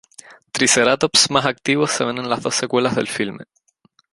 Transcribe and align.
Triceratops 0.51 1.29
más 1.29 1.45
activos 1.45 1.91
se 1.91 2.03
ven 2.03 2.17
en 2.17 2.27
las 2.27 2.41
dos 2.41 2.55
secuelas 2.55 2.95
del 2.95 3.07
filme. 3.07 3.45